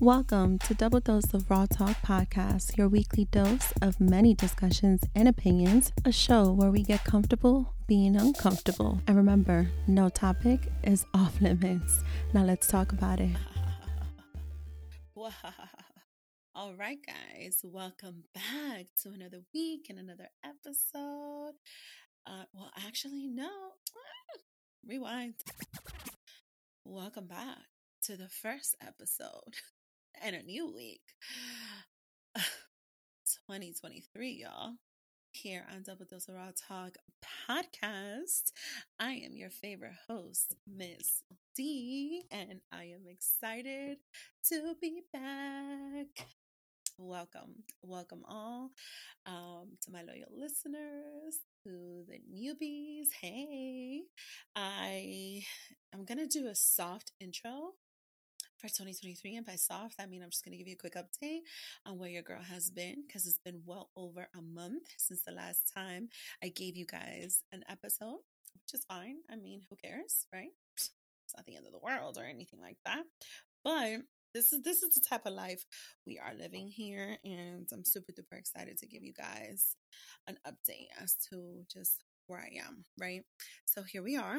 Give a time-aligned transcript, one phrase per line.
[0.00, 5.26] Welcome to Double Dose of Raw Talk Podcast, your weekly dose of many discussions and
[5.26, 9.00] opinions, a show where we get comfortable being uncomfortable.
[9.08, 12.04] And remember, no topic is off limits.
[12.32, 13.36] Now let's talk about it.
[16.54, 21.54] All right, guys, welcome back to another week and another episode.
[22.24, 23.50] Uh, well, actually, no,
[24.86, 25.34] rewind.
[26.84, 27.58] Welcome back
[28.02, 29.56] to the first episode
[30.22, 31.02] and a new week.
[33.46, 34.74] 2023, y'all.
[35.30, 36.96] Here on Double Dose of Raw Talk
[37.48, 38.52] podcast.
[38.98, 41.22] I am your favorite host, Miss
[41.54, 43.98] D, and I am excited
[44.48, 46.26] to be back.
[46.96, 48.70] Welcome, welcome all
[49.26, 53.08] um, to my loyal listeners, to the newbies.
[53.20, 54.02] Hey,
[54.56, 55.42] I
[55.94, 57.74] am gonna do a soft intro
[58.58, 59.36] for 2023.
[59.36, 61.40] And by soft, I mean I'm just going to give you a quick update
[61.86, 65.32] on where your girl has been because it's been well over a month since the
[65.32, 66.08] last time
[66.42, 68.18] I gave you guys an episode,
[68.54, 69.16] which is fine.
[69.30, 70.50] I mean, who cares, right?
[70.74, 70.90] It's
[71.36, 73.02] not the end of the world or anything like that.
[73.64, 74.02] But
[74.34, 75.64] this is this is the type of life
[76.06, 79.74] we are living here and I'm super duper excited to give you guys
[80.26, 83.22] an update as to just where I am, right?
[83.64, 84.38] So here we are.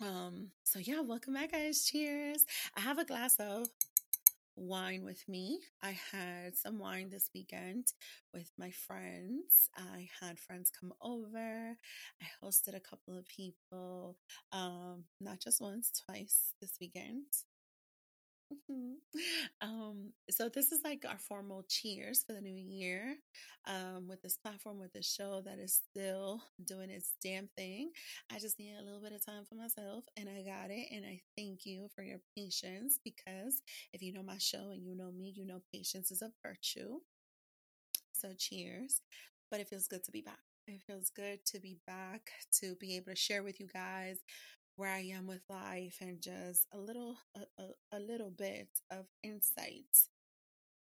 [0.00, 1.84] Um, so yeah, welcome back, guys.
[1.84, 2.44] Cheers.
[2.76, 3.66] I have a glass of
[4.56, 5.60] wine with me.
[5.82, 7.92] I had some wine this weekend
[8.32, 9.70] with my friends.
[9.76, 11.76] I had friends come over.
[12.22, 14.16] I hosted a couple of people,
[14.52, 17.24] um, not just once, twice this weekend.
[18.52, 18.92] Mm-hmm.
[19.60, 23.16] Um, so this is like our formal cheers for the new year.
[23.66, 27.90] Um, with this platform, with this show that is still doing its damn thing.
[28.32, 30.86] I just need a little bit of time for myself, and I got it.
[30.92, 33.60] And I thank you for your patience because
[33.92, 36.98] if you know my show and you know me, you know patience is a virtue.
[38.12, 39.00] So cheers.
[39.50, 40.38] But it feels good to be back.
[40.66, 44.18] It feels good to be back to be able to share with you guys
[44.76, 49.06] where I am with life and just a little a, a, a little bit of
[49.22, 50.08] insight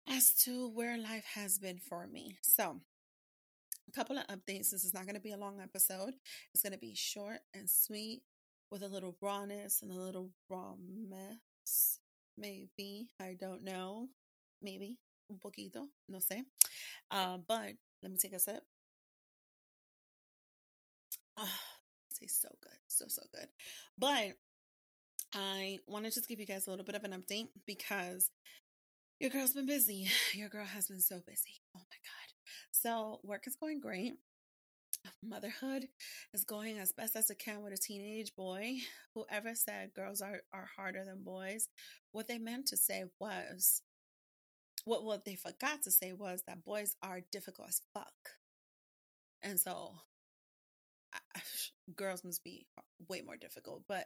[0.09, 2.37] as to where life has been for me.
[2.41, 2.77] So,
[3.87, 4.71] a couple of updates.
[4.71, 6.13] This is not going to be a long episode.
[6.53, 8.23] It's going to be short and sweet
[8.71, 11.99] with a little rawness and a little rawness.
[12.37, 13.09] Maybe.
[13.19, 14.07] I don't know.
[14.61, 14.97] Maybe.
[15.29, 15.87] Un poquito.
[16.09, 16.41] No sé.
[17.09, 18.63] Uh, but let me take a sip.
[21.37, 21.45] Uh,
[22.21, 22.77] tastes so good.
[22.87, 23.47] So, so good.
[23.97, 24.37] But
[25.33, 28.29] I want to just give you guys a little bit of an update because
[29.19, 30.07] your girl's been busy.
[30.33, 31.61] Your girl has been so busy.
[31.75, 32.31] Oh my God.
[32.71, 34.13] So, work is going great.
[35.23, 35.87] Motherhood
[36.33, 38.77] is going as best as it can with a teenage boy.
[39.15, 41.67] Whoever said girls are, are harder than boys,
[42.11, 43.81] what they meant to say was,
[44.85, 48.13] what, what they forgot to say was that boys are difficult as fuck.
[49.43, 49.93] And so
[51.95, 52.65] girls must be
[53.07, 54.05] way more difficult, but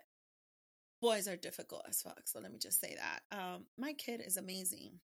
[1.01, 2.21] boys are difficult as fuck.
[2.25, 3.37] So let me just say that.
[3.37, 4.99] Um, my kid is amazing.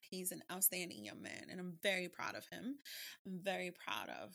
[0.00, 2.76] He's an outstanding young man, and I'm very proud of him.
[3.26, 4.34] I'm very proud of,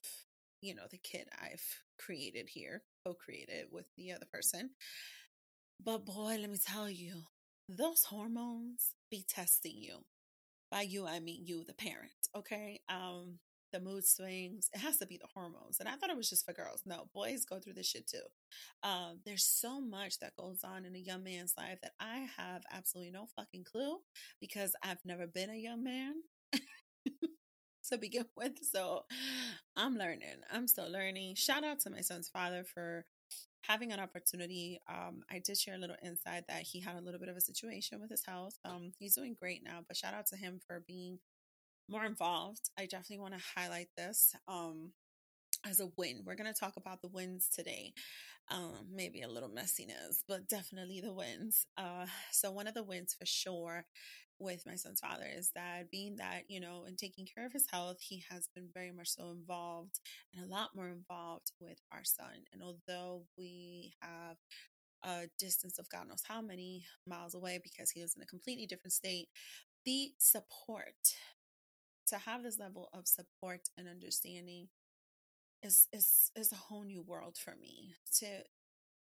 [0.62, 1.64] you know, the kid I've
[2.00, 4.72] created here, co created with the other person.
[5.84, 7.24] But boy, let me tell you,
[7.70, 9.98] those hormones be testing you.
[10.72, 12.82] By you, I mean you, the parent, okay?
[12.90, 13.40] Um,
[13.72, 14.70] the mood swings.
[14.74, 15.80] It has to be the hormones.
[15.80, 16.84] And I thought it was just for girls.
[16.86, 18.24] No, boys go through this shit too.
[18.84, 22.64] Um, there's so much that goes on in a young man's life that I have
[22.72, 23.98] absolutely no fucking clue
[24.40, 26.14] because I've never been a young man.
[27.90, 28.54] to begin with.
[28.64, 29.06] So
[29.76, 30.42] I'm learning.
[30.52, 31.36] I'm still learning.
[31.36, 33.06] Shout out to my son's father for
[33.62, 34.80] having an opportunity.
[34.90, 37.42] Um, I did share a little insight that he had a little bit of a
[37.42, 38.58] situation with his health.
[38.64, 41.20] Um, he's doing great now, but shout out to him for being
[41.90, 44.92] more involved, I definitely want to highlight this um,
[45.66, 46.24] as a win.
[46.26, 47.94] We're going to talk about the wins today.
[48.50, 51.66] Um, maybe a little messiness, but definitely the wins.
[51.78, 53.86] Uh, so, one of the wins for sure
[54.40, 57.66] with my son's father is that being that, you know, in taking care of his
[57.72, 60.00] health, he has been very much so involved
[60.34, 62.46] and a lot more involved with our son.
[62.54, 64.38] And although we have
[65.04, 68.68] a distance of God knows how many miles away because he lives in a completely
[68.68, 69.28] different state,
[69.86, 70.94] the support
[72.08, 74.68] to have this level of support and understanding
[75.64, 78.26] is is is a whole new world for me to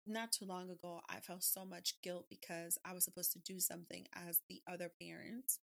[0.06, 3.60] not too long ago i felt so much guilt because i was supposed to do
[3.60, 5.60] something as the other parent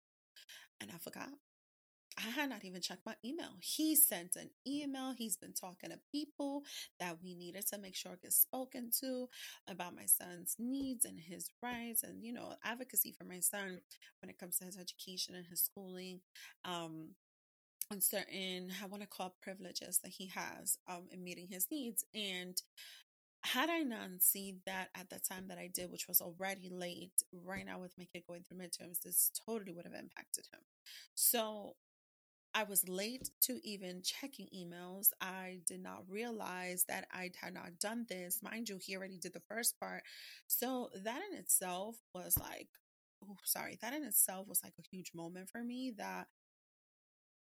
[0.81, 1.31] and i forgot
[2.19, 3.50] I had not even checked my email.
[3.61, 5.12] He sent an email.
[5.17, 6.62] He's been talking to people
[6.99, 9.29] that we needed to make sure gets spoken to
[9.69, 13.81] about my son's needs and his rights and, you know, advocacy for my son
[14.23, 16.21] when it comes to his education and his schooling.
[16.65, 17.11] Um,
[17.91, 22.05] and certain, I want to call privileges that he has um, in meeting his needs.
[22.15, 22.61] And
[23.43, 27.23] had I not seen that at the time that I did, which was already late,
[27.44, 30.61] right now with my kid going through midterms, this totally would have impacted him.
[31.15, 31.75] So
[32.55, 35.09] I was late to even checking emails.
[35.21, 38.43] I did not realize that I had not done this.
[38.43, 40.03] Mind you, he already did the first part.
[40.47, 42.69] So that in itself was like,
[43.23, 46.29] oh, sorry, that in itself was like a huge moment for me that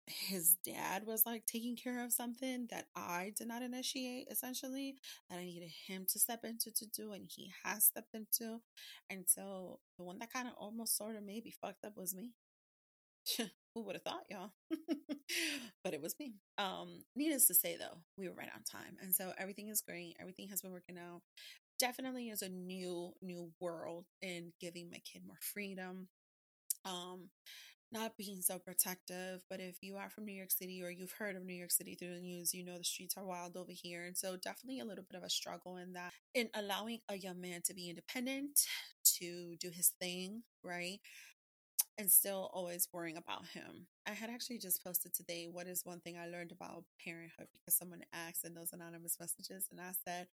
[0.06, 4.96] his dad was like taking care of something that I did not initiate, essentially,
[5.28, 8.60] that I needed him to step into to do, and he has stepped into.
[9.10, 12.32] And so the one that kind of almost sort of maybe fucked up was me.
[13.74, 14.52] Who would have thought, y'all?
[15.84, 16.34] but it was me.
[16.58, 20.16] Um, needless to say, though, we were right on time, and so everything is great.
[20.20, 21.22] Everything has been working out.
[21.78, 26.08] Definitely is a new, new world in giving my kid more freedom.
[26.84, 27.30] Um,
[27.92, 31.36] not being so protective, but if you are from New York City or you've heard
[31.36, 34.04] of New York City through the news, you know the streets are wild over here.
[34.04, 37.40] And so definitely a little bit of a struggle in that in allowing a young
[37.40, 38.60] man to be independent,
[39.18, 41.00] to do his thing, right?
[41.98, 43.86] and still always worrying about him.
[44.06, 47.74] I had actually just posted today what is one thing I learned about parenthood because
[47.76, 50.26] someone asked in those anonymous messages, and I said,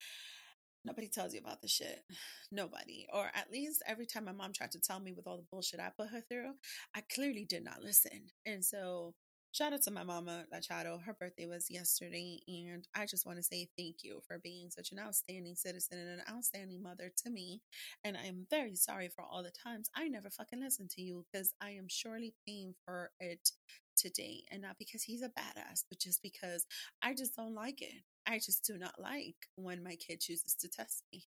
[0.83, 2.04] Nobody tells you about the shit.
[2.51, 3.07] Nobody.
[3.13, 5.80] Or at least every time my mom tried to tell me with all the bullshit
[5.80, 6.54] I put her through,
[6.95, 8.30] I clearly did not listen.
[8.45, 9.13] And so
[9.54, 10.98] Shout out to my mama, La Lachado.
[11.06, 14.94] Her birthday was yesterday, and I just want to say thank you for being such
[14.94, 17.62] an outstanding citizen and an outstanding mother to me.
[18.06, 21.25] And I am very sorry for all the times I never fucking listened to you
[21.30, 23.50] because I am surely paying for it
[23.98, 24.45] today.
[24.50, 26.66] And not because he's a badass, but just because
[27.04, 28.04] I just don't like it.
[28.27, 31.25] I just do not like when my kid chooses to test me.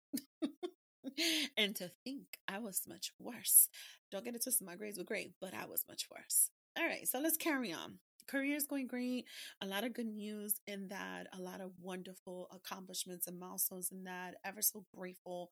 [1.58, 3.70] and to think I was much worse.
[4.12, 6.50] Don't get it twisted, my grades were great, but I was much worse.
[6.78, 9.26] All right, so let's carry on career is going great.
[9.62, 14.04] A lot of good news in that, a lot of wonderful accomplishments and milestones in
[14.04, 14.36] that.
[14.46, 15.52] Ever so grateful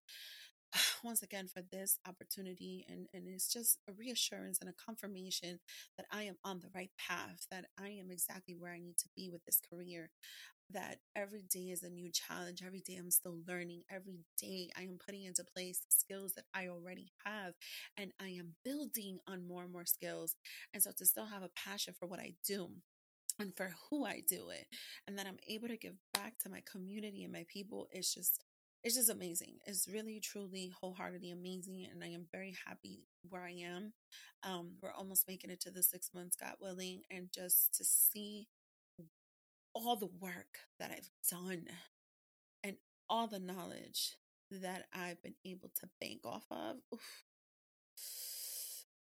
[1.03, 5.59] once again for this opportunity and and it's just a reassurance and a confirmation
[5.97, 9.09] that I am on the right path that I am exactly where I need to
[9.15, 10.09] be with this career
[10.71, 14.83] that every day is a new challenge every day I'm still learning every day I
[14.83, 17.53] am putting into place skills that I already have
[17.97, 20.35] and I am building on more and more skills
[20.73, 22.69] and so to still have a passion for what I do
[23.39, 24.65] and for who I do it
[25.07, 28.41] and that I'm able to give back to my community and my people it's just
[28.83, 29.56] it's just amazing.
[29.65, 31.88] It's really, truly, wholeheartedly amazing.
[31.91, 33.94] And I am very happy where I am.
[34.44, 37.01] Um, we're almost making it to the six months, God willing.
[37.09, 38.47] And just to see
[39.75, 41.66] all the work that I've done
[42.63, 42.77] and
[43.10, 44.16] all the knowledge
[44.50, 47.01] that I've been able to bank off of, oof,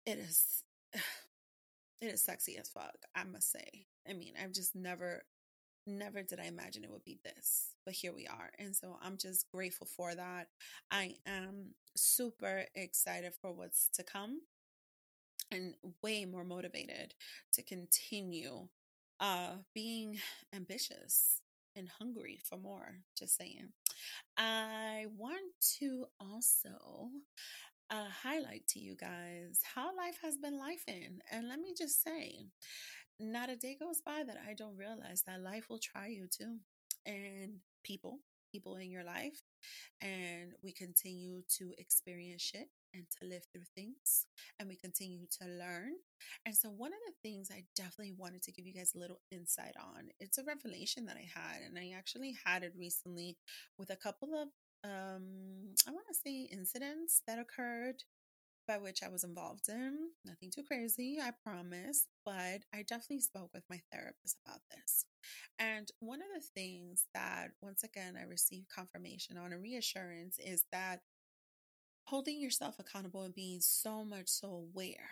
[0.06, 0.64] it is.
[2.00, 3.86] It is sexy as fuck, I must say.
[4.10, 5.22] I mean, I've just never
[5.86, 8.50] never did I imagine it would be this, but here we are.
[8.58, 10.48] And so I'm just grateful for that.
[10.90, 14.40] I am super excited for what's to come
[15.50, 17.14] and way more motivated
[17.52, 18.68] to continue
[19.22, 20.18] uh being
[20.54, 21.42] ambitious
[21.76, 23.70] and hungry for more just saying
[24.38, 27.10] i want to also
[27.90, 32.02] uh, highlight to you guys how life has been life in and let me just
[32.02, 32.46] say
[33.20, 36.58] not a day goes by that I don't realize that life will try you too.
[37.06, 38.20] And people,
[38.52, 39.42] people in your life.
[40.00, 44.26] And we continue to experience shit and to live through things.
[44.58, 45.92] And we continue to learn.
[46.46, 49.20] And so, one of the things I definitely wanted to give you guys a little
[49.30, 51.62] insight on, it's a revelation that I had.
[51.66, 53.36] And I actually had it recently
[53.78, 54.48] with a couple of
[54.84, 58.02] um i want to say incidents that occurred
[58.66, 59.98] by which I was involved in.
[60.24, 65.04] Nothing too crazy, I promise, but I definitely spoke with my therapist about this.
[65.58, 70.64] And one of the things that, once again, I received confirmation on a reassurance is
[70.72, 71.00] that
[72.04, 75.10] holding yourself accountable and being so much so aware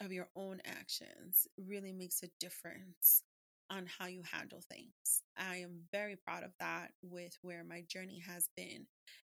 [0.00, 3.22] of your own actions really makes a difference
[3.70, 5.22] on how you handle things.
[5.36, 8.86] I am very proud of that with where my journey has been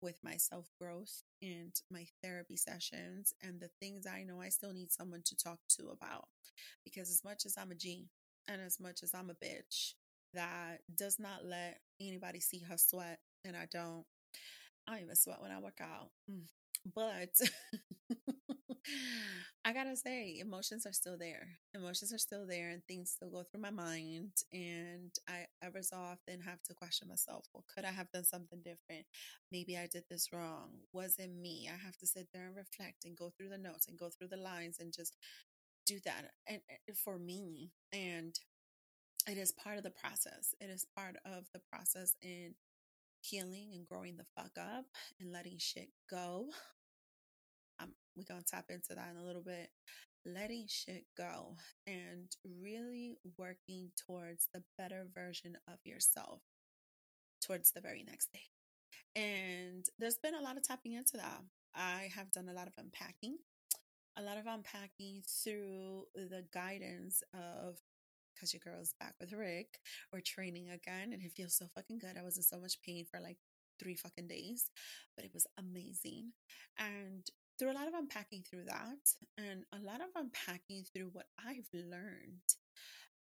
[0.02, 4.74] with my self growth and my therapy sessions and the things I know I still
[4.74, 6.26] need someone to talk to about.
[6.84, 8.08] Because as much as I'm a G
[8.48, 9.94] and as much as I'm a bitch
[10.34, 14.06] that does not let anybody see her sweat, and I don't,
[14.88, 16.10] I even sweat when I work out.
[16.30, 16.44] Mm.
[16.96, 17.30] But
[19.66, 21.48] I gotta say, emotions are still there.
[21.76, 24.32] Emotions are still there, and things still go through my mind.
[24.52, 27.46] And I ever so often have to question myself.
[27.54, 29.06] Well, could I have done something different?
[29.52, 30.72] Maybe I did this wrong.
[30.94, 31.70] Was it me?
[31.72, 34.30] I have to sit there and reflect and go through the notes and go through
[34.30, 35.16] the lines and just
[35.86, 36.32] do that.
[36.48, 38.34] And, and for me, and
[39.28, 40.56] it is part of the process.
[40.60, 42.56] It is part of the process in
[43.22, 44.86] healing and growing the fuck up
[45.20, 46.50] and letting shit go.
[47.80, 49.70] Um, we're going to tap into that in a little bit.
[50.26, 51.56] Letting shit go
[51.88, 52.30] and
[52.62, 56.42] really working towards the better version of yourself
[57.42, 58.42] towards the very next day.
[59.16, 61.42] And there's been a lot of tapping into that.
[61.76, 63.38] I have done a lot of unpacking,
[64.18, 67.78] a lot of unpacking through the guidance of
[68.42, 69.80] because your girl's back with Rick
[70.12, 72.18] or training again, and it feels so fucking good.
[72.20, 73.38] I was in so much pain for like
[73.80, 74.72] three fucking days,
[75.16, 76.32] but it was amazing.
[76.80, 77.24] And
[77.60, 81.70] through a lot of unpacking through that, and a lot of unpacking through what I've
[81.74, 82.42] learned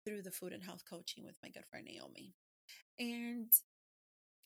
[0.06, 2.32] through the food and health coaching with my good friend Naomi.
[2.98, 3.52] And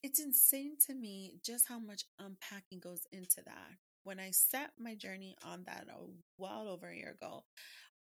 [0.03, 3.79] it's insane to me just how much unpacking goes into that.
[4.03, 5.97] When I set my journey on that a
[6.37, 7.45] well over a year ago,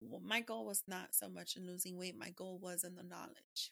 [0.01, 3.03] well, my goal was not so much in losing weight, my goal was in the
[3.03, 3.71] knowledge.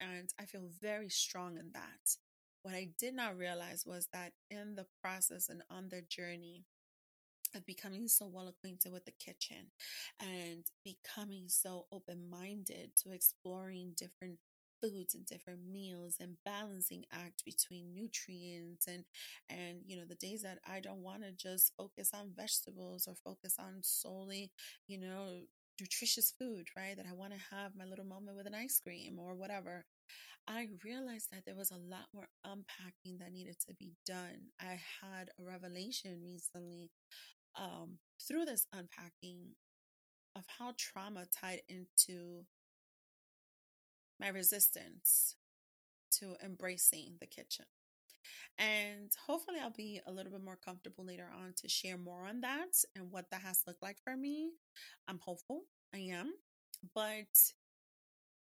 [0.00, 2.16] And I feel very strong in that.
[2.62, 6.64] What I did not realize was that in the process and on the journey
[7.54, 9.70] of becoming so well acquainted with the kitchen
[10.20, 14.38] and becoming so open minded to exploring different
[14.80, 19.04] foods and different meals and balancing act between nutrients and
[19.48, 23.14] and you know the days that I don't want to just focus on vegetables or
[23.14, 24.50] focus on solely
[24.88, 25.42] you know
[25.80, 26.96] nutritious food, right?
[26.96, 29.84] That I want to have my little moment with an ice cream or whatever.
[30.48, 34.50] I realized that there was a lot more unpacking that needed to be done.
[34.60, 36.90] I had a revelation recently
[37.56, 39.54] um, through this unpacking
[40.34, 42.44] of how trauma tied into
[44.18, 45.36] my resistance
[46.12, 47.66] to embracing the kitchen.
[48.58, 52.40] And hopefully, I'll be a little bit more comfortable later on to share more on
[52.42, 54.50] that and what that has looked like for me.
[55.08, 55.62] I'm hopeful,
[55.94, 56.32] I am.
[56.94, 57.26] But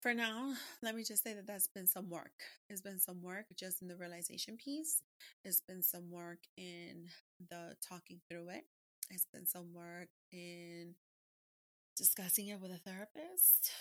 [0.02, 0.54] for now,
[0.84, 2.44] let me just say that that's been some work.
[2.70, 5.02] It's been some work just in the realization piece,
[5.44, 7.08] it's been some work in
[7.50, 8.66] the talking through it,
[9.10, 10.94] it's been some work in
[11.96, 13.72] discussing it with a therapist.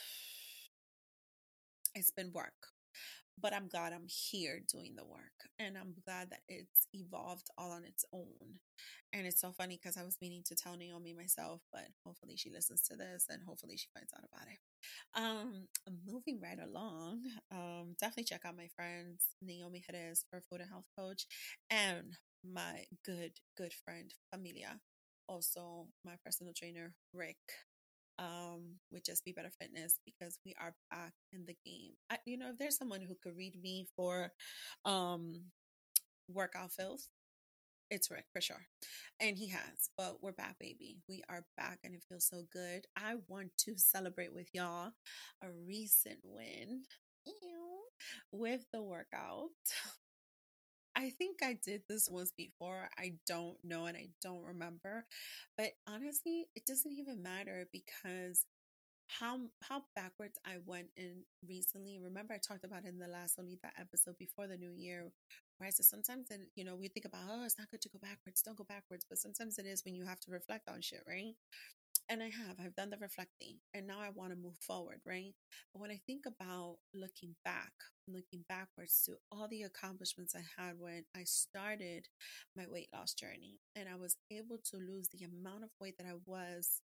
[1.95, 2.69] It's been work
[3.41, 7.73] but I'm glad I'm here doing the work and I'm glad that it's evolved all
[7.73, 8.61] on its own.
[9.13, 12.51] And it's so funny because I was meaning to tell Naomi myself, but hopefully she
[12.51, 14.59] listens to this and hopefully she finds out about it.
[15.15, 15.69] Um,
[16.07, 17.23] moving right along,
[17.53, 21.27] um, definitely check out my friends Naomi Jerez for food and health coach
[21.71, 24.81] and my good, good friend Familia,
[25.29, 27.39] also my personal trainer Rick
[28.19, 31.93] um, with Just Be Better Fitness because we are back in the game.
[32.11, 34.31] I, you know, if there's someone who could read me for
[34.85, 35.43] um,
[36.29, 37.07] workout filth,
[37.91, 38.67] it's Rick for sure.
[39.21, 40.99] And he has, but we're back, baby.
[41.09, 42.87] We are back and it feels so good.
[42.97, 44.93] I want to celebrate with y'all
[45.43, 46.83] a recent win
[48.33, 49.51] with the workout.
[50.97, 52.89] I think I did this once before.
[52.99, 55.07] I don't know and I don't remember.
[55.57, 58.47] But honestly, it doesn't even matter because
[59.09, 61.99] how how backwards I went in recently.
[62.03, 65.11] Remember I talked about in the last Solita episode before the new year,
[65.59, 67.89] where I said sometimes and you know, we think about, oh, it's not good to
[67.91, 69.05] go backwards, don't go backwards.
[69.09, 71.35] But sometimes it is when you have to reflect on shit, right?
[72.09, 75.35] And I have, I've done the reflecting, and now I want to move forward, right?
[75.73, 77.73] But when I think about looking back,
[78.07, 82.09] looking backwards to all the accomplishments I had when I started
[82.57, 86.07] my weight loss journey, and I was able to lose the amount of weight that
[86.07, 86.83] I was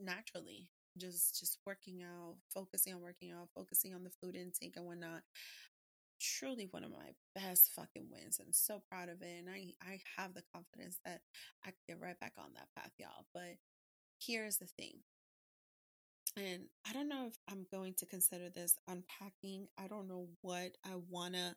[0.00, 0.68] naturally,
[0.98, 5.22] just just working out, focusing on working out, focusing on the food intake and whatnot.
[6.20, 8.40] Truly one of my best fucking wins.
[8.40, 9.38] I'm so proud of it.
[9.38, 11.20] And I, I have the confidence that
[11.62, 13.26] I can get right back on that path, y'all.
[13.34, 13.56] But
[14.20, 15.00] here's the thing.
[16.36, 19.68] And I don't know if I'm going to consider this unpacking.
[19.78, 21.56] I don't know what I want to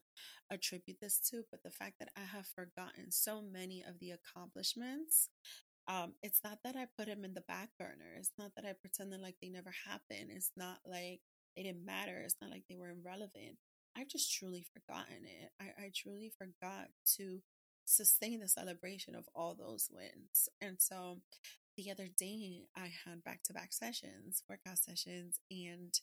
[0.49, 5.29] attribute this to, but the fact that I have forgotten so many of the accomplishments,
[5.89, 8.15] um, it's not that I put them in the back burner.
[8.17, 10.29] It's not that I pretended like they never happened.
[10.29, 11.19] It's not like
[11.57, 12.21] they didn't matter.
[12.23, 13.57] It's not like they were irrelevant.
[13.97, 15.51] I've just truly forgotten it.
[15.59, 16.87] I, I truly forgot
[17.17, 17.41] to
[17.83, 20.47] sustain the celebration of all those wins.
[20.61, 21.17] And so
[21.79, 25.93] the other day I had back to back sessions, workout sessions, and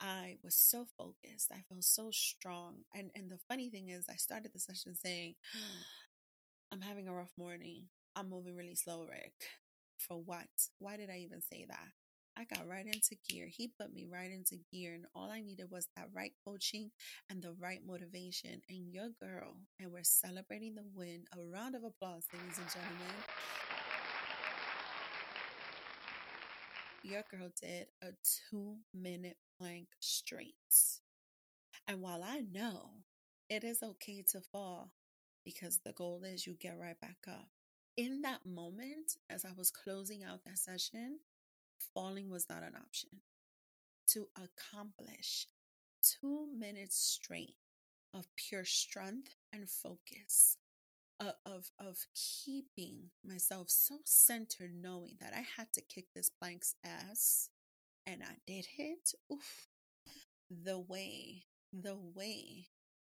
[0.00, 1.50] I was so focused.
[1.52, 2.84] I felt so strong.
[2.94, 5.82] And and the funny thing is I started the session saying, mm.
[6.72, 7.86] I'm having a rough morning.
[8.14, 9.32] I'm moving really slow, Rick.
[9.98, 10.46] For what?
[10.78, 11.88] Why did I even say that?
[12.38, 13.48] I got right into gear.
[13.48, 16.92] He put me right into gear, and all I needed was that right coaching
[17.30, 18.60] and the right motivation.
[18.68, 21.24] And your girl, and we're celebrating the win.
[21.36, 23.85] A round of applause, ladies and gentlemen.
[27.06, 28.08] Your girl did a
[28.50, 30.54] two minute plank straight.
[31.86, 32.90] And while I know
[33.48, 34.90] it is okay to fall
[35.44, 37.46] because the goal is you get right back up,
[37.96, 41.20] in that moment, as I was closing out that session,
[41.94, 43.10] falling was not an option.
[44.08, 45.46] To accomplish
[46.02, 47.54] two minutes straight
[48.14, 50.56] of pure strength and focus,
[51.20, 57.50] of, of keeping myself so centered, knowing that I had to kick this plank's ass,
[58.06, 59.12] and I did it.
[59.32, 59.68] Oof,
[60.50, 62.68] the way, the way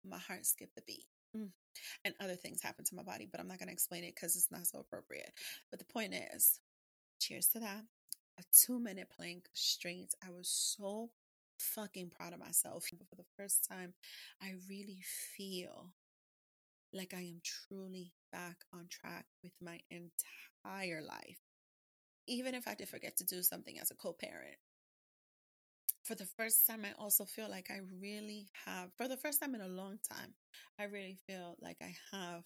[0.06, 1.06] my heart skipped the beat.
[1.36, 1.50] Mm.
[2.04, 4.36] And other things happened to my body, but I'm not going to explain it because
[4.36, 5.32] it's not so appropriate.
[5.70, 6.60] But the point is,
[7.20, 7.84] cheers to that.
[8.40, 10.14] A two minute plank straight.
[10.26, 11.12] I was so
[11.60, 12.86] fucking proud of myself.
[12.88, 13.94] For the first time,
[14.42, 15.02] I really
[15.36, 15.94] feel
[16.94, 21.40] like I am truly back on track with my entire life.
[22.28, 24.58] Even if I did forget to do something as a co parent,
[26.04, 29.56] for the first time, I also feel like I really have, for the first time
[29.56, 30.34] in a long time,
[30.80, 32.44] I really feel like I have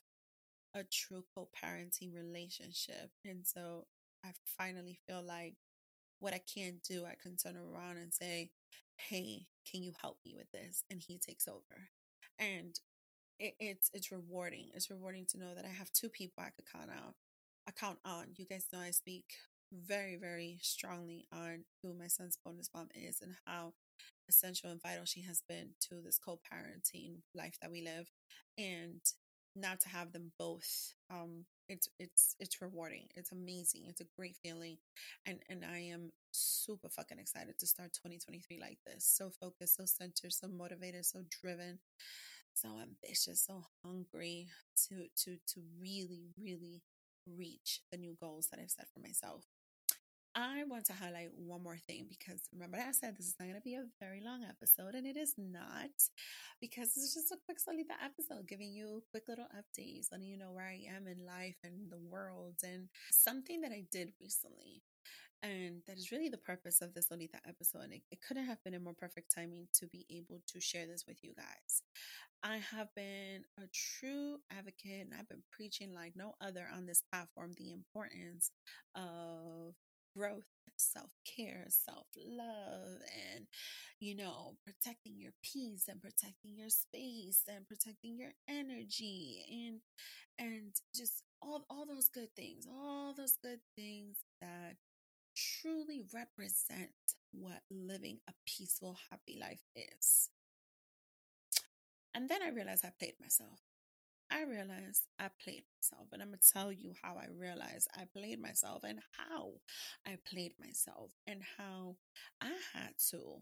[0.76, 3.12] a true co parenting relationship.
[3.26, 3.86] And so
[4.26, 5.56] I finally feel like
[6.20, 8.52] what I can't do, I can turn around and say,
[8.98, 10.84] Hey, can you help me with this?
[10.90, 11.90] And he takes over.
[12.40, 12.80] And
[13.44, 14.70] it, it's it's rewarding.
[14.74, 17.14] It's rewarding to know that I have two people I could count out.
[17.68, 18.28] I count on.
[18.36, 19.26] You guys know I speak
[19.72, 23.74] very, very strongly on who my son's bonus mom is and how
[24.30, 28.10] essential and vital she has been to this co-parenting life that we live.
[28.58, 29.02] And
[29.56, 33.08] now to have them both, um, it's it's it's rewarding.
[33.16, 33.84] It's amazing.
[33.88, 34.78] It's a great feeling.
[35.26, 39.06] And and I am super fucking excited to start 2023 like this.
[39.06, 41.80] So focused, so centered, so motivated, so driven
[42.54, 44.48] so ambitious, so hungry
[44.88, 46.82] to to to really, really
[47.28, 49.46] reach the new goals that I've set for myself.
[50.36, 53.56] I want to highlight one more thing because remember I said this is not going
[53.56, 55.94] to be a very long episode, and it is not
[56.60, 60.52] because it's just a quick solita episode giving you quick little updates, letting you know
[60.52, 64.82] where I am in life and the world, and something that I did recently.
[65.44, 67.84] And that is really the purpose of this Solita episode.
[67.84, 70.88] And it, it couldn't have been a more perfect timing to be able to share
[70.88, 71.84] this with you guys.
[72.44, 77.04] I have been a true advocate and I've been preaching like no other on this
[77.12, 78.52] platform the importance
[78.96, 79.76] of
[80.16, 80.46] growth,
[80.78, 83.00] self care, self love,
[83.36, 83.46] and
[84.00, 89.80] you know, protecting your peace and protecting your space and protecting your energy and
[90.40, 94.76] and just all all those good things, all those good things that
[95.36, 96.92] truly represent
[97.32, 100.30] what living a peaceful, happy life is.
[102.14, 103.60] And then I realized I played myself.
[104.32, 108.40] I realized I played myself, and I'm gonna tell you how I realized I played
[108.42, 109.54] myself and how
[110.08, 111.98] I played myself, and how
[112.42, 113.42] I had to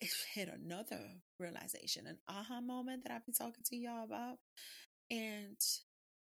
[0.34, 1.00] hit another
[1.38, 4.38] realization, an aha moment that I've been talking to y'all about,
[5.10, 5.58] and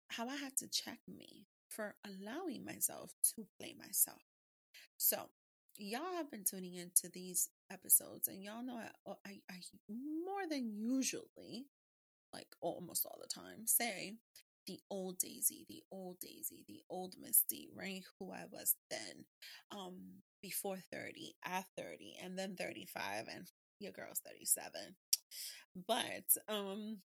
[0.09, 4.23] how I had to check me for allowing myself to play myself.
[4.97, 5.31] So,
[5.79, 9.55] y'all have been tuning into these episodes, and y'all know I, I, I
[9.89, 11.67] more than usually,
[12.33, 14.17] like almost all the time, say
[14.67, 18.03] the old Daisy, the old Daisy, the old Misty, right?
[18.19, 19.25] Who I was then,
[19.73, 19.99] um,
[20.43, 23.47] before 30, at 30, and then 35, and
[23.79, 24.97] your girl's 37.
[25.87, 26.99] But um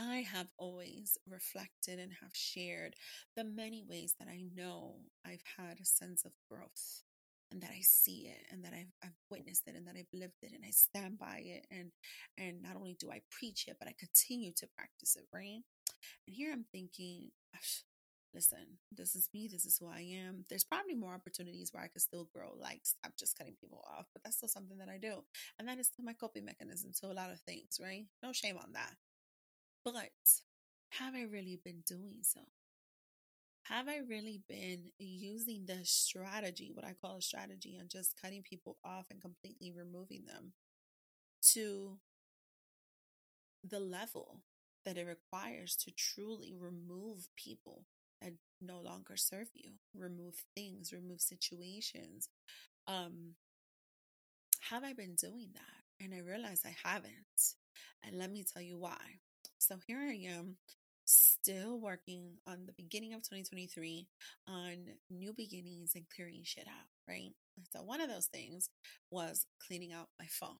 [0.00, 2.94] I have always reflected and have shared
[3.36, 4.94] the many ways that I know
[5.26, 7.02] I've had a sense of growth
[7.52, 10.38] and that I see it and that I've, I've witnessed it and that I've lived
[10.42, 11.90] it and I stand by it and
[12.38, 15.60] and not only do I preach it but I continue to practice it right?
[16.26, 17.30] And here I'm thinking
[18.34, 20.46] listen this is me this is who I am.
[20.48, 24.06] There's probably more opportunities where I could still grow like stop just cutting people off
[24.14, 25.24] but that's still something that I do
[25.58, 28.06] and that is my coping mechanism to a lot of things right?
[28.22, 28.94] No shame on that
[29.84, 29.94] but
[30.90, 32.40] have I really been doing so?
[33.64, 38.42] Have I really been using the strategy, what I call a strategy, and just cutting
[38.42, 40.54] people off and completely removing them
[41.52, 41.98] to
[43.62, 44.40] the level
[44.84, 47.84] that it requires to truly remove people
[48.20, 52.28] that no longer serve you, remove things, remove situations?
[52.86, 53.34] Um,
[54.70, 56.04] have I been doing that?
[56.04, 57.54] And I realize I haven't.
[58.02, 59.20] And let me tell you why.
[59.70, 60.56] So here I am,
[61.04, 64.08] still working on the beginning of 2023
[64.48, 64.74] on
[65.10, 67.30] new beginnings and clearing shit out, right?
[67.72, 68.68] So one of those things
[69.12, 70.58] was cleaning out my phone.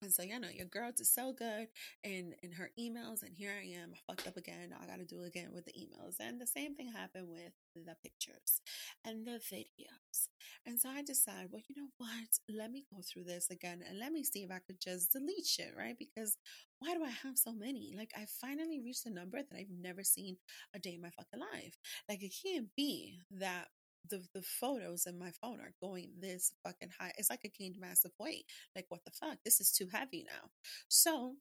[0.00, 1.68] And so, you know, your girl did so good
[2.02, 4.74] in, in her emails, and here I am, I fucked up again.
[4.82, 6.14] I got to do it again with the emails.
[6.20, 8.62] And the same thing happened with the pictures
[9.04, 10.29] and the videos.
[10.66, 12.38] And so I decided, well, you know what?
[12.48, 15.46] Let me go through this again and let me see if I could just delete
[15.46, 15.96] shit, right?
[15.98, 16.36] Because
[16.78, 17.94] why do I have so many?
[17.96, 20.36] Like, I finally reached a number that I've never seen
[20.74, 21.76] a day in my fucking life.
[22.08, 23.68] Like, it can't be that
[24.08, 27.12] the the photos in my phone are going this fucking high.
[27.18, 28.46] It's like I gained massive weight.
[28.74, 29.38] Like what the fuck?
[29.44, 30.48] This is too heavy now.
[30.88, 31.34] So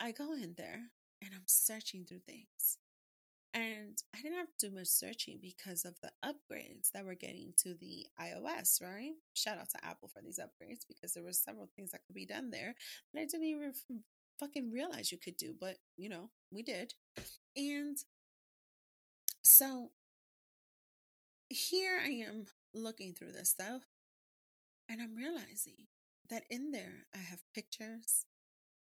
[0.00, 0.90] I go in there
[1.22, 2.78] and I'm searching through things.
[3.52, 7.52] And I didn't have to do much searching because of the upgrades that we're getting
[7.58, 9.14] to the iOS, right?
[9.34, 12.26] Shout out to Apple for these upgrades because there were several things that could be
[12.26, 12.76] done there
[13.12, 13.72] that I didn't even
[14.38, 16.94] fucking realize you could do, but you know, we did.
[17.56, 17.98] And
[19.42, 19.90] so
[21.48, 23.82] here I am looking through this stuff
[24.88, 25.88] and I'm realizing
[26.30, 28.26] that in there I have pictures,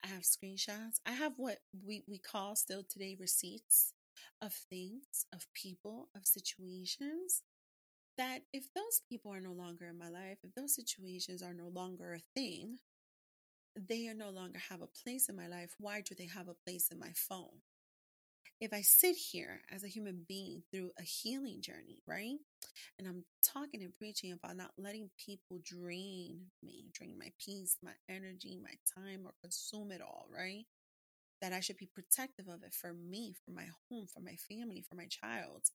[0.05, 3.95] I have screenshots, I have what we, we call still today receipts
[4.43, 7.43] of things, of people, of situations
[8.17, 11.69] that if those people are no longer in my life, if those situations are no
[11.69, 12.79] longer a thing,
[13.77, 15.75] they are no longer have a place in my life.
[15.79, 17.63] Why do they have a place in my phone?
[18.61, 22.39] if I sit here as a human being through a healing journey, right?
[22.99, 27.93] And I'm talking and preaching about not letting people drain me, drain my peace, my
[28.09, 30.65] energy, my time, or consume it all, right?
[31.41, 34.83] That I should be protective of it for me, for my home, for my family,
[34.89, 35.67] for my child.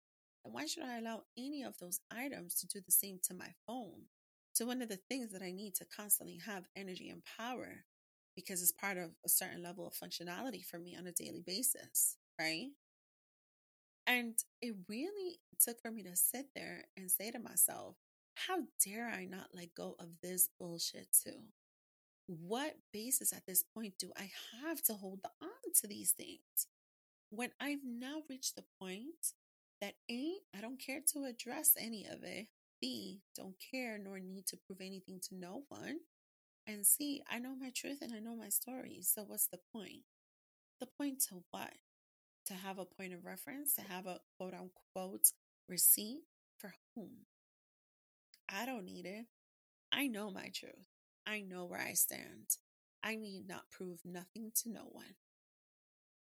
[0.44, 3.50] And why should I allow any of those items to do the same to my
[3.66, 4.08] phone?
[4.56, 7.86] To one of the things that I need to constantly have energy and power
[8.36, 12.18] because it's part of a certain level of functionality for me on a daily basis
[12.40, 12.70] right?
[14.06, 17.96] And it really took for me to sit there and say to myself,
[18.36, 21.40] how dare I not let go of this bullshit too?
[22.28, 25.50] What basis at this point do I have to hold on
[25.82, 26.68] to these things?
[27.30, 29.34] When I've now reached the point
[29.82, 32.48] that A, I don't care to address any of it,
[32.80, 36.00] B, don't care nor need to prove anything to no one,
[36.68, 39.00] and C, I know my truth and I know my story.
[39.02, 40.04] So what's the point?
[40.80, 41.74] The point to what?
[42.46, 45.32] to have a point of reference, to have a quote unquote
[45.68, 46.22] receipt
[46.58, 47.26] for whom?
[48.50, 49.26] I don't need it.
[49.92, 50.88] I know my truth.
[51.26, 52.58] I know where I stand.
[53.04, 55.16] I need not prove nothing to no one.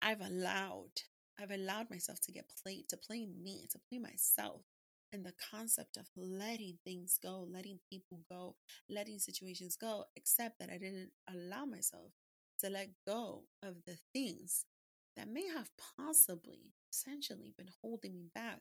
[0.04, 0.92] I've allowed,
[1.40, 4.62] I've allowed myself to get played, to play me, to play myself.
[5.14, 8.56] And the concept of letting things go, letting people go,
[8.90, 12.12] letting situations go, except that I didn't allow myself
[12.60, 14.66] to let go of the things
[15.16, 18.60] that may have possibly, essentially, been holding me back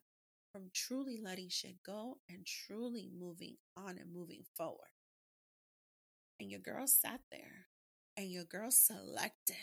[0.52, 4.92] from truly letting shit go and truly moving on and moving forward.
[6.38, 7.66] And your girl sat there
[8.16, 9.56] and your girl selected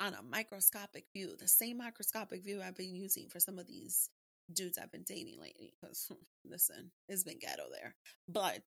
[0.00, 4.10] on a microscopic view, the same microscopic view I've been using for some of these
[4.52, 5.72] dudes I've been dating lately.
[5.80, 6.10] Because
[6.44, 7.94] listen, it's been ghetto there.
[8.28, 8.64] But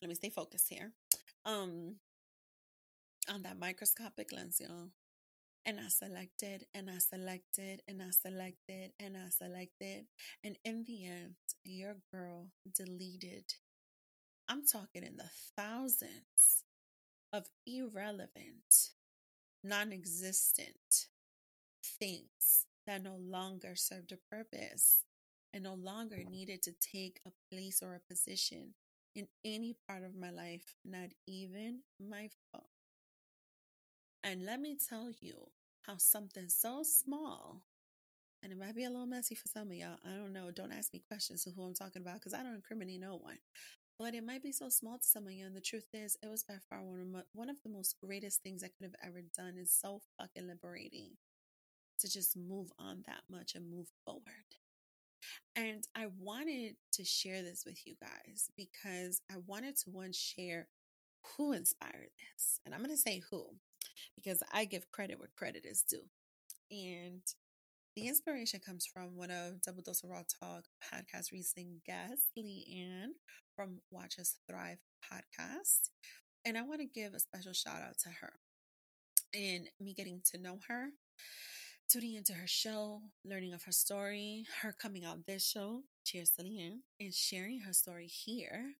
[0.00, 0.92] let me stay focused here.
[1.44, 1.96] Um,
[3.32, 4.90] on that microscopic lens, y'all,
[5.64, 10.06] and I selected and I selected and I selected and I selected.
[10.44, 13.44] And in the end, your girl deleted.
[14.48, 16.64] I'm talking in the thousands
[17.32, 18.92] of irrelevant,
[19.64, 21.08] non existent
[21.84, 25.04] things that no longer served a purpose
[25.52, 28.74] and no longer needed to take a place or a position
[29.14, 32.62] in any part of my life, not even my phone.
[34.22, 35.34] And let me tell you
[35.82, 37.62] how something so small,
[38.42, 39.98] and it might be a little messy for some of y'all.
[40.04, 40.50] I don't know.
[40.50, 43.38] Don't ask me questions of who I'm talking about because I don't incriminate no one.
[43.98, 45.46] But it might be so small to some of you.
[45.46, 47.96] And the truth is, it was by far one of, my, one of the most
[47.98, 49.54] greatest things I could have ever done.
[49.56, 51.12] It's so fucking liberating
[52.00, 54.22] to just move on that much and move forward.
[55.56, 60.68] And I wanted to share this with you guys because I wanted to one share
[61.36, 62.60] who inspired this.
[62.64, 63.46] And I'm going to say who
[64.14, 66.04] because I give credit where credit is due.
[66.70, 67.22] And
[67.96, 73.12] the inspiration comes from one of Double Dose of Raw Talk podcast recent guest, Leanne
[73.56, 75.88] from Watch Us Thrive podcast.
[76.44, 78.34] And I want to give a special shout out to her
[79.34, 80.90] and me getting to know her,
[81.90, 86.44] tuning into her show, learning of her story, her coming out this show, Cheers to
[86.44, 88.74] Leanne, and sharing her story here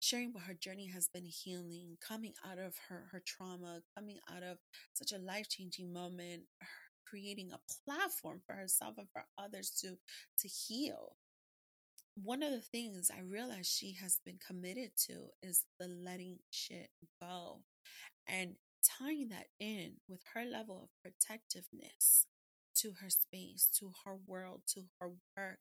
[0.00, 4.42] sharing what her journey has been healing, coming out of her, her trauma, coming out
[4.42, 4.58] of
[4.94, 6.42] such a life changing moment,
[7.06, 9.96] creating a platform for herself and for others to
[10.38, 11.16] to heal
[12.22, 16.90] one of the things I realized she has been committed to is the letting shit
[17.20, 17.60] go
[18.28, 18.56] and
[18.98, 22.26] tying that in with her level of protectiveness
[22.76, 25.58] to her space, to her world, to her work,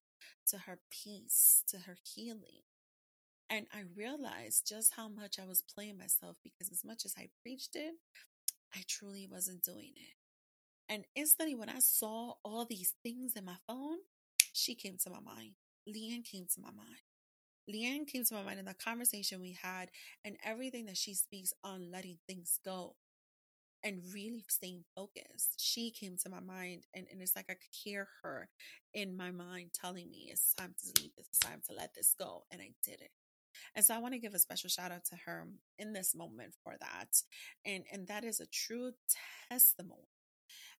[0.47, 2.63] to her peace, to her healing.
[3.49, 7.29] And I realized just how much I was playing myself because as much as I
[7.41, 7.95] preached it,
[8.75, 10.15] I truly wasn't doing it.
[10.89, 13.97] And instantly, when I saw all these things in my phone,
[14.53, 15.53] she came to my mind.
[15.87, 17.01] Leanne came to my mind.
[17.69, 19.89] Leanne came to my mind in the conversation we had
[20.23, 22.95] and everything that she speaks on letting things go
[23.83, 25.55] and really staying focused.
[25.57, 28.49] She came to my mind, and, and it's like I could hear her
[28.93, 32.43] in my mind telling me it's time to leave it's time to let this go.
[32.51, 33.11] And I did it.
[33.75, 35.47] And so I want to give a special shout out to her
[35.79, 37.09] in this moment for that.
[37.65, 38.91] And and that is a true
[39.49, 40.09] testimony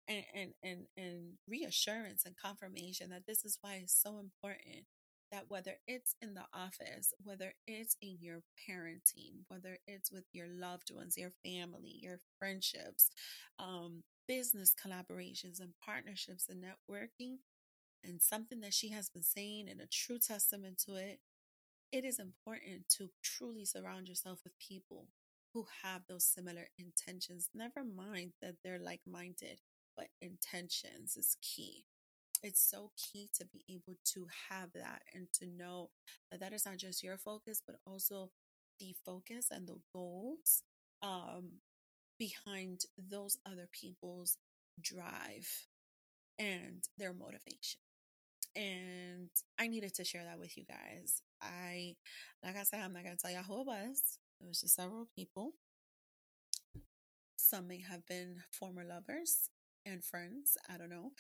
[0.08, 4.86] and and and, and reassurance and confirmation that this is why it's so important
[5.32, 10.48] that whether it's in the office, whether it's in your parenting, whether it's with your
[10.48, 13.10] loved ones, your family, your friendships,
[13.60, 17.38] um, business collaborations and partnerships and networking,
[18.04, 21.20] and something that she has been saying and a true testament to it,
[21.92, 25.08] it is important to truly surround yourself with people
[25.54, 27.50] who have those similar intentions.
[27.54, 29.62] Never mind that they're like minded,
[29.96, 31.86] but intentions is key
[32.44, 35.90] it's so key to be able to have that and to know
[36.32, 38.30] that that is not just your focus but also
[38.80, 40.64] the focus and the goals
[41.02, 41.60] um,
[42.20, 44.38] behind those other people's
[44.82, 45.48] drive
[46.40, 47.80] and their motivation.
[48.56, 51.22] And i needed to share that with you guys.
[51.42, 51.96] I
[52.44, 54.20] like i said i'm not going to tell you who it was.
[54.42, 55.54] It was just several people.
[57.38, 59.50] Some may have been former lovers
[59.88, 60.58] and friends.
[60.74, 61.12] I don't know.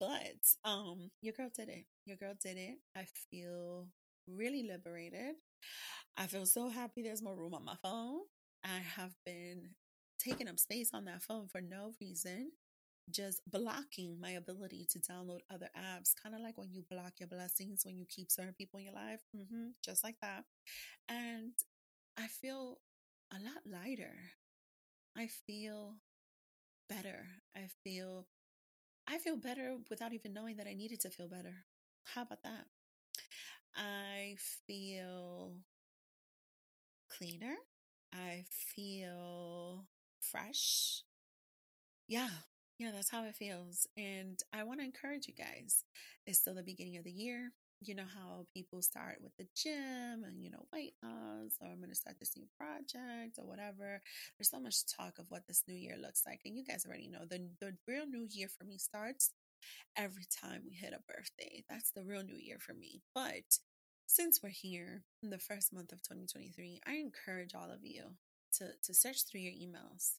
[0.00, 1.86] But um your girl did it.
[2.06, 2.78] Your girl did it.
[2.96, 3.88] I feel
[4.28, 5.36] really liberated.
[6.16, 8.20] I feel so happy there's more room on my phone.
[8.64, 9.70] I have been
[10.18, 12.52] taking up space on that phone for no reason,
[13.10, 17.28] just blocking my ability to download other apps, kind of like when you block your
[17.28, 20.44] blessings when you keep certain people in your life, mm-hmm, just like that.
[21.08, 21.52] And
[22.18, 22.78] I feel
[23.32, 24.14] a lot lighter.
[25.16, 25.96] I feel
[26.88, 27.26] better.
[27.56, 28.26] I feel
[29.08, 31.66] I feel better without even knowing that I needed to feel better.
[32.04, 32.66] How about that?
[33.74, 34.36] I
[34.66, 35.56] feel
[37.08, 37.56] cleaner.
[38.12, 39.86] I feel
[40.20, 41.02] fresh.
[42.08, 42.28] Yeah,
[42.78, 43.86] yeah, that's how it feels.
[43.96, 45.84] And I want to encourage you guys.
[46.26, 50.24] It's still the beginning of the year you know how people start with the gym
[50.24, 54.00] and you know weight loss or i'm going to start this new project or whatever.
[54.38, 57.08] There's so much talk of what this new year looks like and you guys already
[57.08, 59.30] know the, the real new year for me starts
[59.96, 61.64] every time we hit a birthday.
[61.68, 63.02] That's the real new year for me.
[63.14, 63.58] But
[64.12, 68.02] since we're here in the first month of 2023 i encourage all of you
[68.52, 70.14] to to search through your emails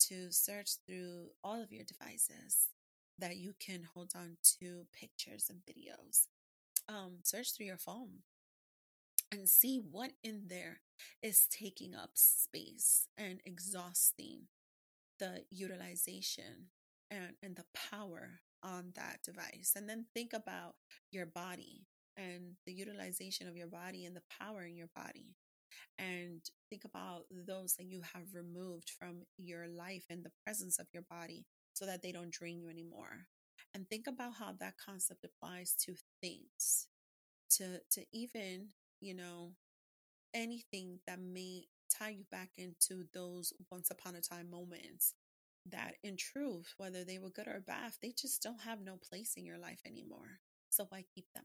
[0.00, 2.70] to search through all of your devices
[3.16, 6.26] that you can hold on to pictures and videos
[6.88, 8.20] um, search through your phone
[9.32, 10.80] and see what in there
[11.22, 14.42] is taking up space and exhausting
[15.18, 16.68] the utilization
[17.10, 19.72] and, and the power on that device.
[19.76, 20.74] And then think about
[21.10, 25.34] your body and the utilization of your body and the power in your body.
[25.98, 30.86] And think about those that you have removed from your life and the presence of
[30.92, 33.26] your body so that they don't drain you anymore
[33.74, 36.88] and think about how that concept applies to things
[37.50, 38.68] to to even
[39.00, 39.52] you know
[40.34, 41.64] anything that may
[41.96, 45.14] tie you back into those once upon a time moments
[45.70, 49.34] that in truth whether they were good or bad they just don't have no place
[49.36, 50.40] in your life anymore.
[50.70, 51.44] So why keep them?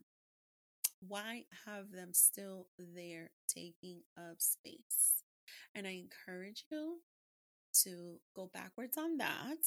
[1.07, 5.23] Why have them still there taking up space?
[5.75, 6.99] And i encourage you
[7.83, 9.57] to go backwards on that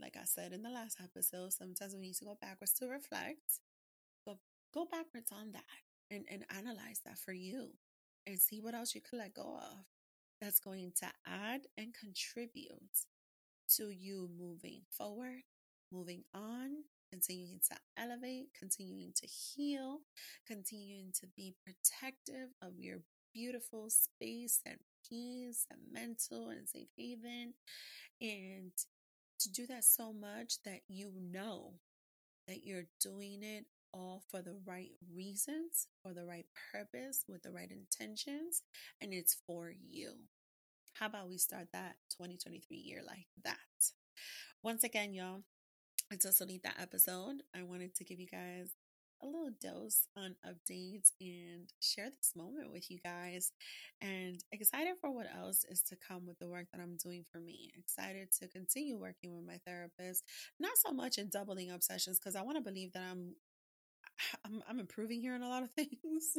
[0.00, 3.60] like I said in the last episode, sometimes we need to go backwards to reflect,
[4.24, 4.36] but
[4.72, 5.62] go backwards on that
[6.10, 7.70] and, and analyze that for you
[8.26, 9.84] and see what else you could let go of
[10.40, 13.06] that's going to add and contribute
[13.76, 15.42] to you moving forward,
[15.92, 16.70] moving on,
[17.10, 19.98] continuing to elevate, continuing to heal,
[20.46, 22.98] continuing to be protective of your
[23.34, 27.54] beautiful space and peace and mental and safe haven
[28.20, 28.72] and
[29.40, 31.74] to do that so much that you know
[32.46, 37.50] that you're doing it all for the right reasons, for the right purpose, with the
[37.50, 38.62] right intentions,
[39.00, 40.12] and it's for you.
[40.94, 43.56] How about we start that 2023 year like that?
[44.62, 45.42] Once again, y'all,
[46.10, 47.42] it's also need that episode.
[47.54, 48.70] I wanted to give you guys
[49.22, 53.52] a little dose on updates and share this moment with you guys.
[54.00, 57.38] And excited for what else is to come with the work that I'm doing for
[57.40, 57.70] me.
[57.78, 60.24] Excited to continue working with my therapist.
[60.60, 63.34] Not so much in doubling up sessions because I want to believe that I'm
[64.44, 66.36] I'm, I'm improving here in a lot of things.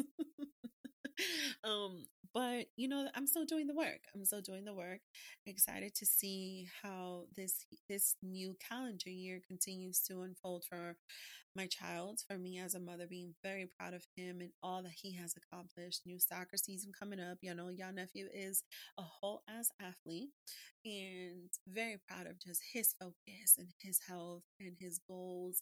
[1.63, 4.01] um, but you know, I'm still doing the work.
[4.15, 4.99] I'm still doing the work.
[5.45, 10.95] Excited to see how this this new calendar year continues to unfold for
[11.55, 14.93] my child, for me as a mother, being very proud of him and all that
[15.01, 16.01] he has accomplished.
[16.05, 17.37] New soccer season coming up.
[17.41, 18.63] You know, y'all nephew is
[18.97, 20.29] a whole ass athlete
[20.85, 25.61] and very proud of just his focus and his health and his goals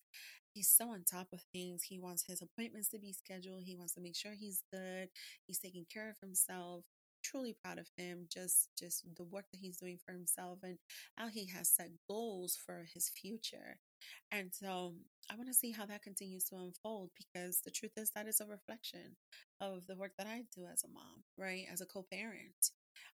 [0.54, 1.84] he's so on top of things.
[1.84, 3.64] He wants his appointments to be scheduled.
[3.64, 5.10] He wants to make sure he's good.
[5.46, 6.84] He's taking care of himself.
[7.24, 8.28] Truly proud of him.
[8.32, 10.78] Just just the work that he's doing for himself and
[11.16, 13.78] how he has set goals for his future.
[14.32, 14.94] And so
[15.30, 18.40] I want to see how that continues to unfold because the truth is that is
[18.40, 19.18] a reflection
[19.60, 21.66] of the work that I do as a mom, right?
[21.72, 22.72] As a co-parent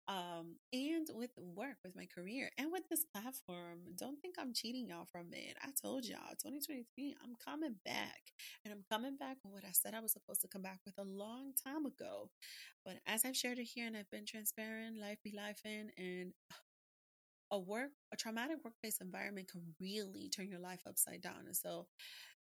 [0.08, 3.80] um, and with work, with my career, and with this platform.
[3.96, 5.56] Don't think I'm cheating y'all from it.
[5.62, 8.20] I told y'all, 2023, I'm coming back,
[8.64, 10.98] and I'm coming back with what I said I was supposed to come back with
[10.98, 12.30] a long time ago.
[12.84, 16.32] But as I've shared it here, and I've been transparent, life be life in, and
[17.52, 21.44] a work, a traumatic workplace environment can really turn your life upside down.
[21.46, 21.86] And so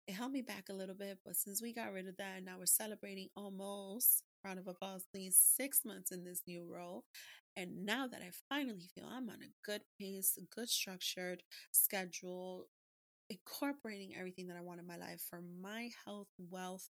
[0.08, 2.46] it held me back a little bit, but since we got rid of that, and
[2.46, 7.04] now we're celebrating almost round of applause, please, six months in this new role.
[7.56, 11.42] And now that I finally feel I'm on a good pace, a good structured
[11.72, 12.68] schedule,
[13.30, 16.88] incorporating everything that I want in my life for my health, wealth,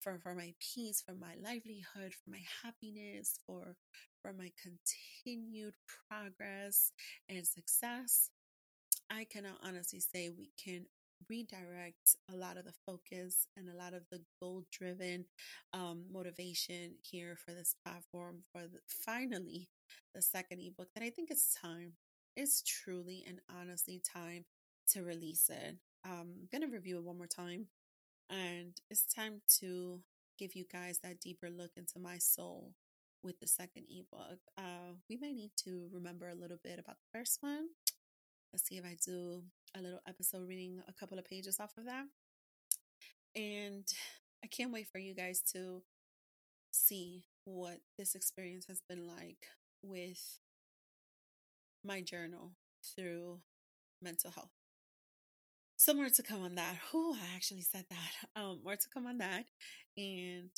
[0.00, 3.76] for, for my peace, for my livelihood, for my happiness, for
[4.22, 5.74] for my continued
[6.08, 6.92] progress
[7.28, 8.30] and success.
[9.10, 10.86] I cannot honestly say we can
[11.28, 15.24] redirect a lot of the focus and a lot of the goal driven
[15.72, 19.68] um, motivation here for this platform for the, finally
[20.14, 21.92] the second ebook that I think it's time.
[22.36, 24.44] It's truly and honestly time
[24.92, 25.76] to release it.
[26.04, 27.66] I'm going to review it one more time
[28.28, 30.00] and it's time to
[30.38, 32.74] give you guys that deeper look into my soul
[33.22, 34.40] with the second ebook.
[34.58, 37.68] Uh, we might need to remember a little bit about the first one
[38.54, 39.42] Let's see if I do
[39.76, 42.04] a little episode reading a couple of pages off of that.
[43.34, 43.84] And
[44.44, 45.82] I can't wait for you guys to
[46.70, 49.48] see what this experience has been like
[49.84, 50.40] with
[51.84, 52.52] my journal
[52.96, 53.40] through
[54.02, 54.50] mental health.
[55.76, 56.76] So more to come on that.
[56.94, 58.12] Oh, I actually said that.
[58.36, 59.44] Um, more to come on that.
[59.96, 60.50] And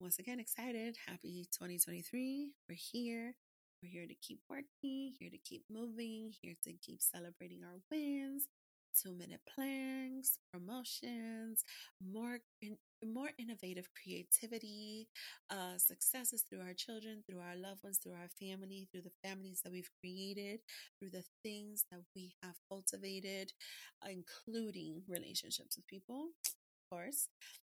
[0.00, 0.96] once again, excited.
[1.06, 2.50] Happy 2023.
[2.68, 3.34] We're here.
[3.82, 8.48] We're here to keep working, here to keep moving, here to keep celebrating our wins,
[9.00, 11.64] two minute plans, promotions,
[12.02, 12.38] more
[13.06, 15.08] more innovative creativity,
[15.50, 19.60] uh, successes through our children, through our loved ones, through our family, through the families
[19.64, 20.60] that we've created,
[20.98, 23.52] through the things that we have cultivated,
[24.08, 27.28] including relationships with people, of course,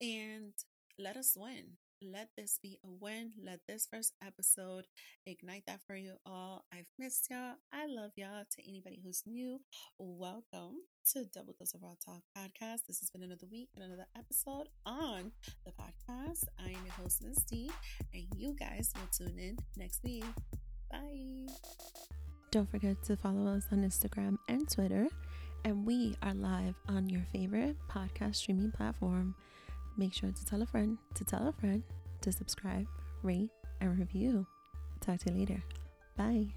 [0.02, 0.54] and
[1.00, 1.78] let us win.
[2.12, 3.32] Let this be a win.
[3.42, 4.88] Let this first episode
[5.26, 6.66] ignite that for you all.
[6.74, 7.56] I've missed y'all.
[7.72, 8.44] I love y'all.
[8.50, 9.62] To anybody who's new,
[9.98, 10.80] welcome
[11.14, 12.88] to Double Dose of Raw Talk podcast.
[12.88, 15.32] This has been another week and another episode on
[15.66, 16.44] the podcast.
[16.60, 17.72] I am your host, Miss D,
[18.14, 20.26] and you guys will tune in next week.
[20.92, 21.48] Bye.
[22.52, 25.08] Don't forget to follow us on Instagram and Twitter.
[25.64, 29.36] And we are live on your favorite podcast streaming platform.
[29.98, 31.84] Make sure to tell a friend to tell a friend
[32.22, 32.88] to subscribe,
[33.22, 33.50] rate,
[33.82, 34.46] and review.
[35.00, 35.64] Talk to you later.
[36.18, 36.48] Bye.